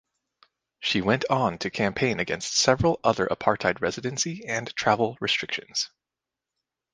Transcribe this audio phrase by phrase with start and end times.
[0.79, 5.91] She went on to campaign against several other apartheid residency and travel restrictions.